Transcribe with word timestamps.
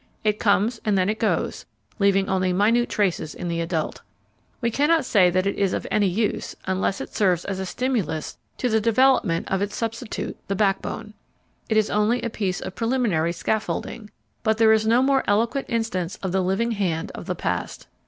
It 0.23 0.39
comes 0.39 0.81
and 0.83 0.97
then 0.97 1.09
it 1.09 1.19
goes, 1.19 1.67
leaving 1.99 2.27
only 2.27 2.51
minute 2.51 2.89
traces 2.89 3.35
in 3.35 3.49
the 3.49 3.61
adult. 3.61 4.01
We 4.59 4.71
cannot 4.71 5.05
say 5.05 5.29
that 5.29 5.45
it 5.45 5.57
is 5.59 5.73
of 5.73 5.85
any 5.91 6.07
use, 6.07 6.55
unless 6.65 7.01
it 7.01 7.13
serves 7.15 7.45
as 7.45 7.59
a 7.59 7.67
stimulus 7.67 8.39
to 8.57 8.67
the 8.67 8.81
development 8.81 9.51
of 9.51 9.61
its 9.61 9.75
substitute, 9.75 10.37
the 10.47 10.55
backbone. 10.55 11.13
It 11.69 11.77
is 11.77 11.91
only 11.91 12.19
a 12.23 12.31
piece 12.31 12.61
of 12.61 12.73
preliminary 12.73 13.31
scaffolding, 13.31 14.09
but 14.41 14.57
there 14.57 14.73
is 14.73 14.87
no 14.87 15.03
more 15.03 15.23
eloquent 15.27 15.67
instance 15.69 16.15
of 16.23 16.31
the 16.31 16.41
living 16.41 16.71
hand 16.71 17.11
of 17.13 17.27
the 17.27 17.35
past. 17.35 17.85